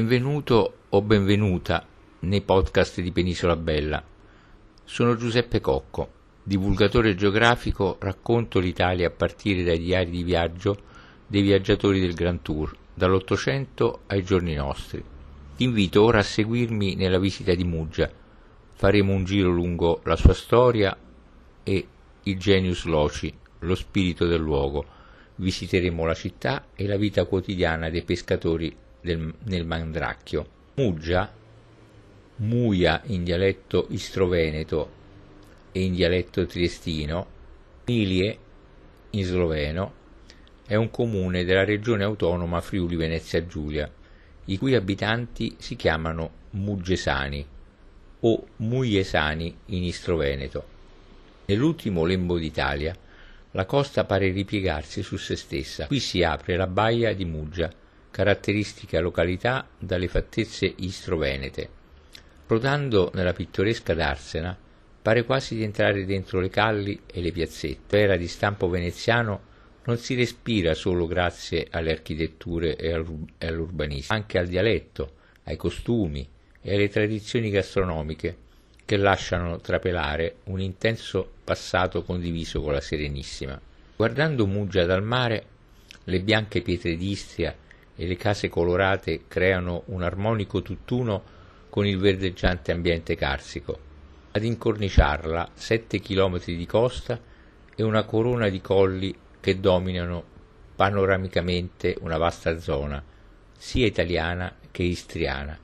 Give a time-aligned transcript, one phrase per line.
[0.00, 1.84] Benvenuto o benvenuta
[2.20, 4.00] nei podcast di Penisola Bella.
[4.84, 6.08] Sono Giuseppe Cocco,
[6.44, 10.80] divulgatore geografico, racconto l'Italia a partire dai diari di viaggio
[11.26, 15.02] dei viaggiatori del Grand Tour, dall'Ottocento ai giorni nostri.
[15.56, 18.08] Ti invito ora a seguirmi nella visita di Muggia.
[18.74, 20.96] Faremo un giro lungo la sua storia
[21.64, 21.86] e
[22.22, 24.86] il genius loci, lo spirito del luogo.
[25.34, 30.56] Visiteremo la città e la vita quotidiana dei pescatori del, nel Mandracchio.
[30.74, 31.32] Muggia,
[32.36, 34.90] Muia in dialetto istroveneto
[35.72, 37.26] e in dialetto triestino,
[37.86, 38.38] Milie
[39.10, 39.92] in sloveno,
[40.66, 43.90] è un comune della regione autonoma Friuli Venezia Giulia,
[44.44, 47.44] i cui abitanti si chiamano Muggesani
[48.20, 50.76] o Muiesani in istroveneto.
[51.46, 52.94] Nell'ultimo lembo d'Italia,
[53.52, 55.86] la costa pare ripiegarsi su se stessa.
[55.86, 57.72] Qui si apre la baia di Muggia,
[58.10, 61.68] caratteristica località dalle fattezze istrovenete.
[62.46, 64.56] Rodando nella pittoresca Darsena,
[65.00, 67.98] pare quasi di entrare dentro le calli e le piazzette.
[67.98, 69.46] Era di stampo veneziano
[69.84, 75.12] non si respira solo grazie alle architetture e all'urbanistica, anche al dialetto,
[75.44, 76.28] ai costumi
[76.60, 78.36] e alle tradizioni gastronomiche
[78.84, 83.58] che lasciano trapelare un intenso passato condiviso con la Serenissima.
[83.96, 85.44] Guardando Muggia dal mare,
[86.04, 87.56] le bianche pietre d'Istria
[88.00, 91.20] e le case colorate creano un armonico tutt'uno
[91.68, 93.76] con il verdeggiante ambiente carsico.
[94.30, 97.20] Ad incorniciarla sette chilometri di costa
[97.74, 100.22] e una corona di colli che dominano
[100.76, 103.02] panoramicamente una vasta zona,
[103.56, 105.58] sia italiana che istriana,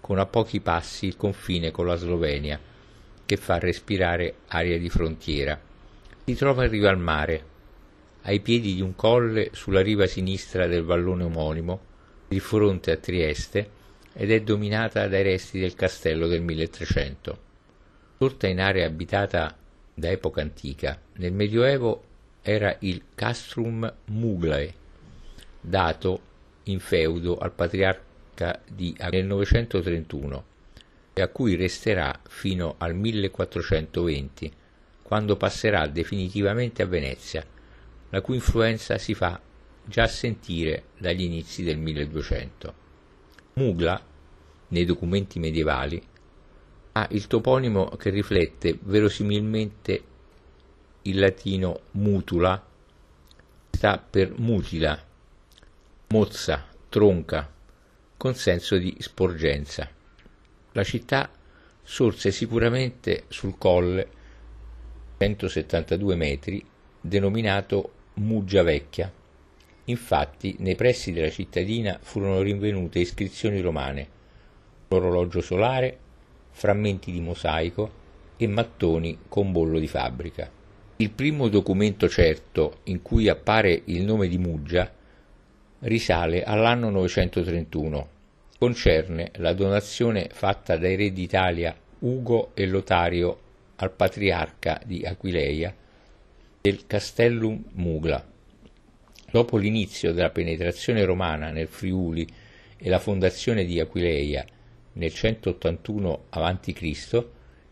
[0.00, 2.58] con a pochi passi il confine con la Slovenia,
[3.26, 5.60] che fa respirare aria di frontiera.
[6.24, 7.44] Si trova in riva al mare,
[8.26, 11.80] ai piedi di un colle sulla riva sinistra del vallone omonimo,
[12.28, 13.82] di fronte a Trieste,
[14.14, 17.38] ed è dominata dai resti del castello del 1300.
[18.16, 19.56] Sorta in area abitata
[19.92, 22.02] da epoca antica, nel Medioevo
[22.40, 24.72] era il castrum Muglae,
[25.60, 26.20] dato
[26.64, 30.44] in feudo al patriarca di nel 931
[31.12, 34.52] e a cui resterà fino al 1420,
[35.02, 37.46] quando passerà definitivamente a Venezia,
[38.14, 39.40] la cui influenza si fa
[39.84, 42.74] già sentire dagli inizi del 1200.
[43.54, 44.00] Mugla,
[44.68, 46.00] nei documenti medievali,
[46.92, 50.04] ha il toponimo che riflette verosimilmente
[51.02, 52.64] il latino mutula,
[53.70, 54.96] sta per mutila,
[56.06, 57.52] mozza, tronca,
[58.16, 59.90] con senso di sporgenza.
[60.70, 61.28] La città
[61.82, 64.08] sorse sicuramente sul colle
[65.18, 66.64] 172 metri
[67.00, 69.12] denominato Muggia Vecchia.
[69.86, 74.08] Infatti, nei pressi della cittadina furono rinvenute iscrizioni romane,
[74.88, 75.98] orologio solare,
[76.50, 77.90] frammenti di mosaico
[78.36, 80.48] e mattoni con bollo di fabbrica.
[80.96, 84.88] Il primo documento certo in cui appare il nome di Muggia
[85.80, 88.08] risale all'anno 931.
[88.56, 93.40] Concerne la donazione fatta dai re d'Italia Ugo e Lotario
[93.76, 95.74] al patriarca di Aquileia
[96.64, 98.26] del Castellum Mugla.
[99.30, 102.26] Dopo l'inizio della penetrazione romana nel Friuli
[102.78, 104.42] e la fondazione di Aquileia
[104.94, 107.24] nel 181 a.C.,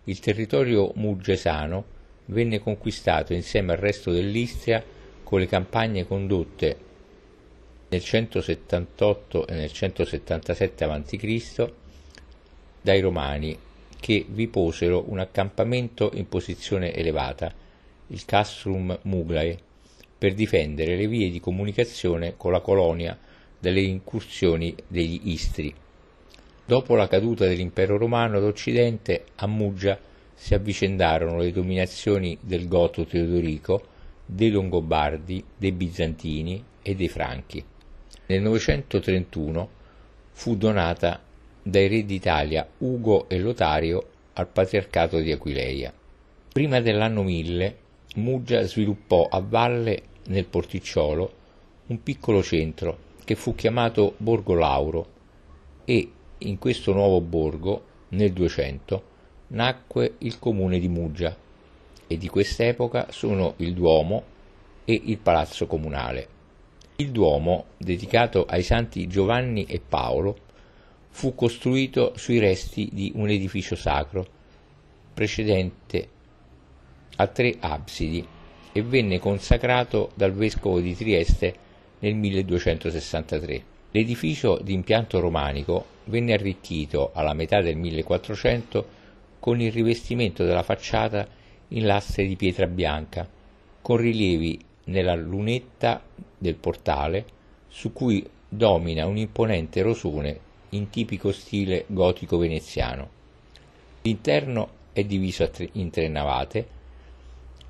[0.04, 1.84] il territorio muggesano
[2.26, 4.84] venne conquistato insieme al resto dell'Istria
[5.22, 6.76] con le campagne condotte
[7.88, 11.72] nel 178 e nel 177 a.C.
[12.82, 13.58] dai Romani
[13.98, 17.61] che vi posero un accampamento in posizione elevata
[18.12, 19.58] il Castrum Muglae,
[20.18, 23.18] per difendere le vie di comunicazione con la colonia
[23.58, 25.74] dalle incursioni degli Istri.
[26.64, 29.98] Dopo la caduta dell'impero romano d'Occidente, a Muggia
[30.34, 33.82] si avvicendarono le dominazioni del Goto Teodorico,
[34.26, 37.64] dei Longobardi, dei Bizantini e dei Franchi.
[38.26, 39.68] Nel 931
[40.32, 41.20] fu donata
[41.62, 45.92] dai re d'Italia Ugo e Lotario al patriarcato di Aquileia.
[46.52, 47.76] Prima dell'anno 1000
[48.16, 51.32] Muggia sviluppò a valle nel porticciolo
[51.86, 55.06] un piccolo centro che fu chiamato Borgo Lauro
[55.86, 59.02] e in questo nuovo borgo, nel 200,
[59.48, 61.34] nacque il comune di Muggia
[62.06, 64.22] e di quest'epoca sono il Duomo
[64.84, 66.28] e il Palazzo Comunale.
[66.96, 70.36] Il Duomo, dedicato ai santi Giovanni e Paolo,
[71.08, 74.26] fu costruito sui resti di un edificio sacro
[75.14, 76.08] precedente
[77.16, 78.26] a tre absidi
[78.72, 81.54] e venne consacrato dal vescovo di Trieste
[81.98, 83.64] nel 1263.
[83.90, 89.00] L'edificio di impianto romanico venne arricchito alla metà del 1400
[89.38, 91.26] con il rivestimento della facciata
[91.68, 93.28] in lastre di pietra bianca,
[93.80, 96.02] con rilievi nella lunetta
[96.38, 97.24] del portale
[97.68, 100.38] su cui domina un imponente rosone
[100.70, 103.08] in tipico stile gotico veneziano.
[104.02, 106.80] L'interno è diviso in tre navate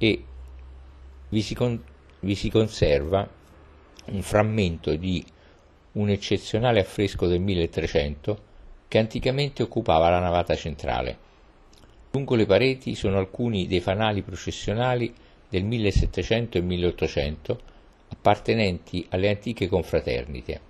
[0.02, 0.24] e
[1.28, 1.80] vi si, con-
[2.20, 3.28] vi si conserva
[4.06, 5.24] un frammento di
[5.92, 8.50] un eccezionale affresco del 1300
[8.88, 11.16] che anticamente occupava la navata centrale.
[12.10, 15.14] Lungo le pareti sono alcuni dei fanali processionali
[15.48, 17.60] del 1700 e 1800
[18.08, 20.60] appartenenti alle antiche confraternite.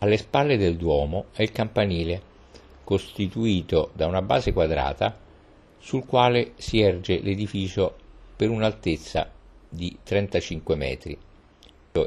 [0.00, 2.20] Alle spalle del Duomo è il campanile,
[2.84, 5.18] costituito da una base quadrata
[5.78, 8.02] sul quale si erge l'edificio
[8.36, 9.30] per un'altezza
[9.68, 11.18] di 35 metri,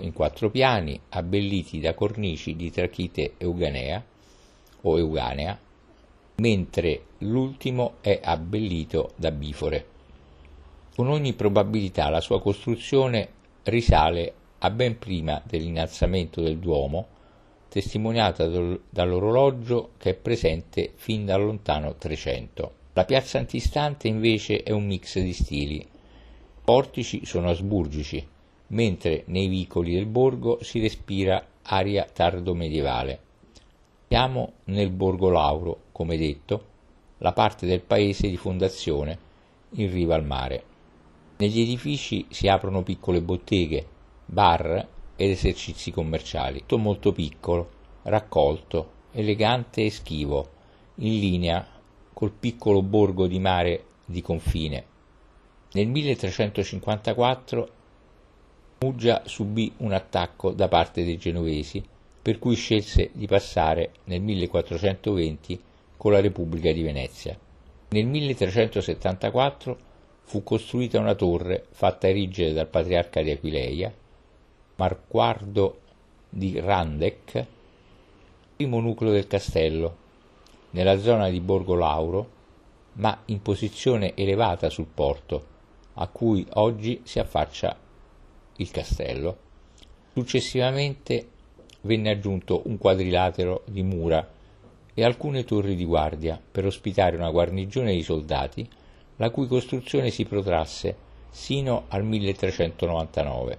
[0.01, 4.03] in quattro piani abbelliti da cornici di trachite euganea
[4.81, 5.57] o euganea
[6.39, 9.85] mentre l'ultimo è abbellito da bifore.
[10.95, 13.29] Con ogni probabilità la sua costruzione
[13.63, 17.07] risale a ben prima dell'innalzamento del Duomo,
[17.69, 22.73] testimoniata dall'orologio che è presente fin dal lontano Trecento.
[22.93, 25.87] La piazza antistante invece è un mix di stili.
[26.67, 28.27] Portici sono asburgici,
[28.71, 33.19] mentre nei vicoli del borgo si respira aria tardo medievale.
[34.09, 36.65] Siamo nel Borgo Lauro, come detto,
[37.19, 39.17] la parte del paese di fondazione
[39.75, 40.63] in riva al mare.
[41.37, 43.87] Negli edifici si aprono piccole botteghe,
[44.25, 47.69] bar ed esercizi commerciali, tutto molto piccolo,
[48.01, 50.49] raccolto, elegante e schivo,
[50.95, 51.65] in linea
[52.11, 54.95] col piccolo borgo di mare di confine.
[55.77, 57.69] Nel 1354
[58.79, 61.83] Muggia subì un attacco da parte dei genovesi
[62.19, 65.61] per cui scelse di passare nel 1420
[65.95, 67.37] con la Repubblica di Venezia.
[67.89, 69.77] Nel 1374
[70.23, 73.93] fu costruita una torre fatta erigere dal patriarca di Aquileia,
[74.77, 75.81] Marquardo
[76.27, 77.45] di Randec,
[78.55, 79.95] primo nucleo del castello,
[80.71, 82.29] nella zona di Borgo Lauro,
[82.93, 85.55] ma in posizione elevata sul porto,
[85.99, 87.75] a cui oggi si affaccia
[88.57, 89.37] il castello.
[90.13, 91.27] Successivamente
[91.81, 94.27] venne aggiunto un quadrilatero di mura
[94.93, 98.67] e alcune torri di guardia per ospitare una guarnigione di soldati,
[99.17, 100.95] la cui costruzione si protrasse
[101.29, 103.57] sino al 1399.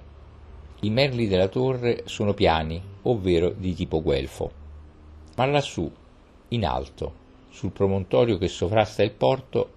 [0.80, 4.50] I merli della torre sono piani, ovvero di tipo guelfo.
[5.36, 5.90] Ma lassù,
[6.48, 7.12] in alto,
[7.50, 9.70] sul promontorio che sovrasta il porto,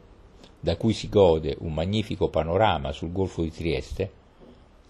[0.61, 4.09] da cui si gode un magnifico panorama sul golfo di Trieste,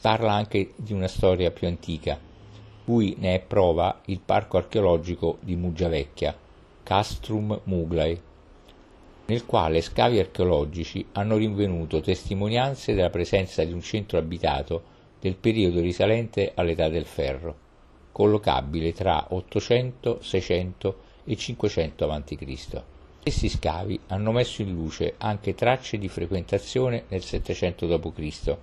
[0.01, 2.19] parla anche di una storia più antica,
[2.83, 6.37] cui ne è prova il parco archeologico di Muggiavecchia,
[6.83, 8.19] Castrum Muglai,
[9.27, 14.83] nel quale scavi archeologici hanno rinvenuto testimonianze della presenza di un centro abitato
[15.21, 17.55] del periodo risalente all'età del ferro,
[18.11, 22.83] collocabile tra 800, 600 e 500 a.C.
[23.21, 28.57] Questi scavi hanno messo in luce anche tracce di frequentazione nel 700 d.C.,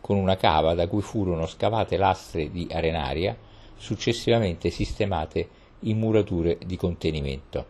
[0.00, 3.36] con una cava da cui furono scavate lastre di arenaria,
[3.76, 5.48] successivamente sistemate
[5.80, 7.64] in murature di contenimento.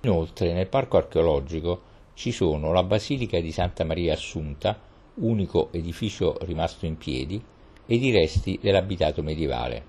[0.00, 1.82] Inoltre nel parco archeologico
[2.14, 4.80] ci sono la Basilica di Santa Maria Assunta,
[5.16, 7.44] unico edificio rimasto in piedi,
[7.84, 9.84] ed i resti dell'abitato medievale.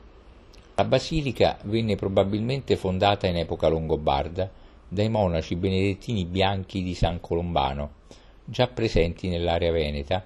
[0.76, 4.59] La basilica venne probabilmente fondata in epoca longobarda
[4.90, 7.92] dai monaci benedettini bianchi di San Colombano,
[8.44, 10.26] già presenti nell'area veneta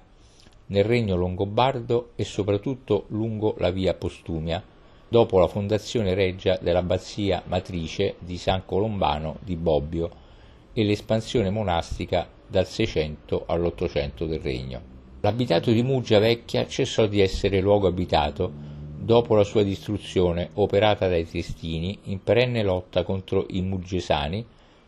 [0.66, 4.62] nel regno longobardo e soprattutto lungo la via Postumia,
[5.06, 10.10] dopo la fondazione reggia dell'abbazia matrice di San Colombano di Bobbio
[10.72, 14.80] e l'espansione monastica dal 600 all'800 del regno.
[15.20, 18.72] L'abitato di Muggia Vecchia cessò di essere luogo abitato
[19.04, 24.44] dopo la sua distruzione operata dai Triestini in perenne lotta contro i Muggesani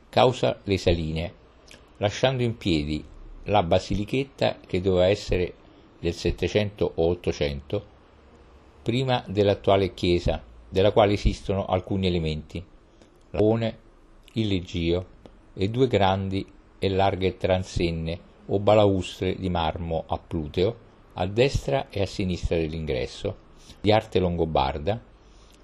[0.08, 1.32] causa le saline,
[1.98, 3.04] lasciando in piedi
[3.44, 5.52] la basilichetta che doveva essere
[6.00, 7.86] del 700 o 800,
[8.82, 12.64] prima dell'attuale chiesa, della quale esistono alcuni elementi,
[13.30, 13.78] la pone,
[14.32, 15.06] il leggio
[15.52, 16.46] e due grandi
[16.78, 20.84] e larghe transenne o balaustre di marmo a pluteo
[21.18, 23.44] a destra e a sinistra dell'ingresso,
[23.80, 25.00] di arte longobarda,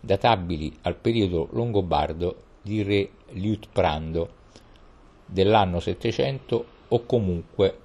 [0.01, 4.41] databili al periodo longobardo di re Liutprando
[5.25, 7.79] dell'anno 700 o comunque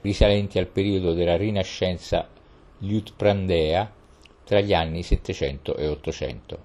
[0.00, 2.26] risalenti al periodo della Rinascenza
[2.78, 3.92] liutprandea
[4.44, 6.58] tra gli anni 700 e 800.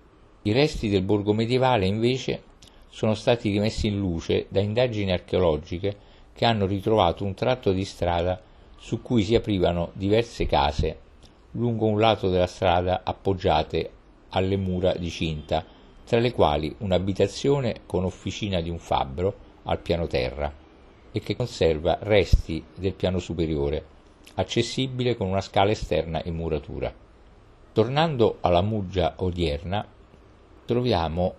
[0.43, 2.43] I resti del borgo medievale, invece,
[2.89, 5.95] sono stati rimessi in luce da indagini archeologiche
[6.33, 8.41] che hanno ritrovato un tratto di strada
[8.77, 10.98] su cui si aprivano diverse case
[11.53, 13.91] lungo un lato della strada appoggiate
[14.29, 15.65] alle mura di cinta,
[16.05, 20.51] tra le quali un'abitazione con officina di un fabbro al piano terra
[21.12, 23.86] e che conserva resti del piano superiore,
[24.36, 26.93] accessibile con una scala esterna in muratura.
[27.72, 29.86] Tornando alla Muggia odierna,
[30.65, 31.33] troviamo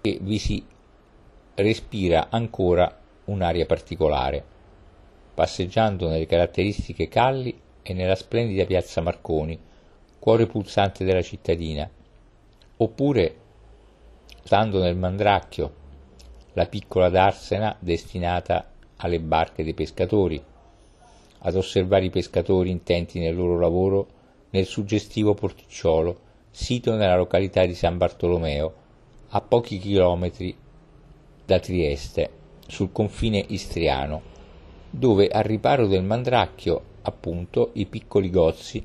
[0.00, 0.64] che vi si
[1.54, 4.44] respira ancora un'aria particolare,
[5.34, 7.58] passeggiando nelle caratteristiche calli
[7.88, 9.58] e nella splendida piazza Marconi,
[10.18, 11.88] cuore pulsante della cittadina,
[12.76, 13.36] oppure
[14.42, 15.74] stando nel Mandracchio,
[16.52, 20.42] la piccola darsena destinata alle barche dei pescatori,
[21.38, 24.06] ad osservare i pescatori intenti nel loro lavoro
[24.50, 28.74] nel suggestivo porticciolo sito nella località di San Bartolomeo,
[29.28, 30.54] a pochi chilometri
[31.46, 32.30] da Trieste,
[32.66, 34.20] sul confine istriano,
[34.90, 38.84] dove al riparo del Mandracchio, appunto, i piccoli gozzi,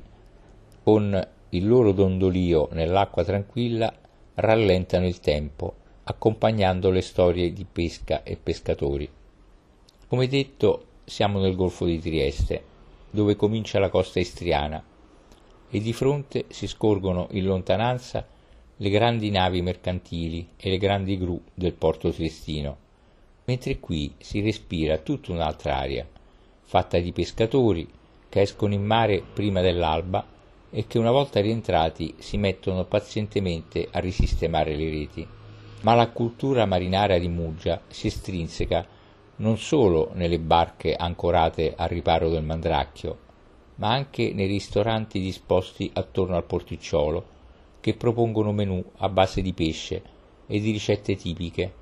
[0.82, 3.92] con il loro dondolio nell'acqua tranquilla,
[4.34, 9.08] rallentano il tempo, accompagnando le storie di pesca e pescatori.
[10.08, 12.62] Come detto, siamo nel Golfo di Trieste,
[13.10, 14.82] dove comincia la costa istriana,
[15.70, 18.26] e di fronte si scorgono in lontananza
[18.76, 22.76] le grandi navi mercantili e le grandi gru del porto triestino,
[23.44, 26.06] mentre qui si respira tutta un'altra aria,
[26.62, 27.88] fatta di pescatori
[28.34, 30.26] che escono in mare prima dell'alba
[30.68, 35.24] e che una volta rientrati si mettono pazientemente a risistemare le reti.
[35.82, 38.84] Ma la cultura marinara di Muggia si estrinseca
[39.36, 43.18] non solo nelle barche ancorate al riparo del Mandracchio,
[43.76, 47.24] ma anche nei ristoranti disposti attorno al porticciolo,
[47.78, 50.02] che propongono menù a base di pesce
[50.48, 51.72] e di ricette tipiche,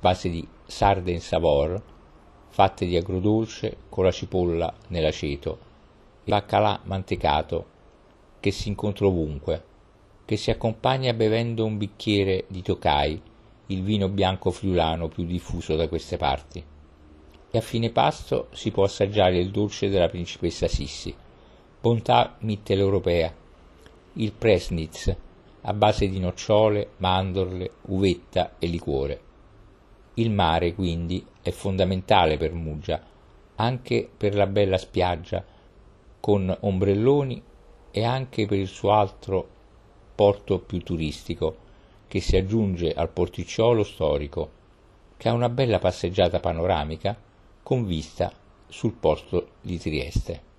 [0.00, 1.80] base di sarde in savor,
[2.54, 5.58] fatte di agrodolce con la cipolla nell'aceto,
[6.22, 7.66] il baccalà mantecato
[8.38, 9.64] che si incontra ovunque,
[10.24, 13.20] che si accompagna bevendo un bicchiere di Tokai,
[13.66, 16.64] il vino bianco friulano più diffuso da queste parti.
[17.50, 21.12] E a fine pasto si può assaggiare il dolce della principessa Sissi,
[21.80, 23.34] bontà mitteleuropea,
[24.12, 25.12] il presnitz,
[25.62, 29.20] a base di nocciole, mandorle, uvetta e liquore.
[30.14, 33.02] Il mare, quindi, è fondamentale per Muggia,
[33.56, 35.44] anche per la bella spiaggia,
[36.20, 37.42] con ombrelloni
[37.90, 39.48] e anche per il suo altro
[40.14, 41.56] porto più turistico,
[42.06, 44.50] che si aggiunge al porticciolo storico,
[45.16, 47.16] che ha una bella passeggiata panoramica
[47.62, 48.32] con vista
[48.68, 50.53] sul porto di Trieste.